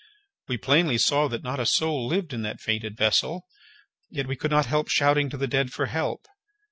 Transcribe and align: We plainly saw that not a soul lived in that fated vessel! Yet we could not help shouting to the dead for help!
We 0.47 0.57
plainly 0.57 0.97
saw 0.97 1.27
that 1.27 1.43
not 1.43 1.59
a 1.59 1.65
soul 1.67 2.07
lived 2.07 2.33
in 2.33 2.41
that 2.41 2.59
fated 2.59 2.97
vessel! 2.97 3.45
Yet 4.09 4.25
we 4.25 4.35
could 4.35 4.49
not 4.49 4.65
help 4.65 4.87
shouting 4.89 5.29
to 5.29 5.37
the 5.37 5.45
dead 5.45 5.71
for 5.71 5.85
help! 5.85 6.25